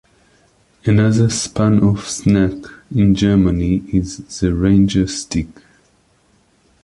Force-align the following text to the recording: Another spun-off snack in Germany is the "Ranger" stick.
Another 0.83 1.29
spun-off 1.29 2.09
snack 2.09 2.53
in 2.89 3.13
Germany 3.13 3.83
is 3.93 4.17
the 4.39 4.51
"Ranger" 4.51 5.05
stick. 5.05 5.49